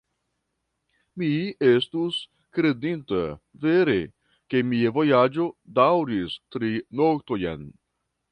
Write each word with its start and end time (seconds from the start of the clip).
Mi 1.21 1.27
estus 1.71 2.15
kredinta, 2.57 3.19
vere, 3.67 3.99
ke 4.53 4.63
mia 4.71 4.95
vojaĝo 4.97 5.47
daŭris 5.81 6.39
tri 6.57 6.73
noktojn. 7.03 7.69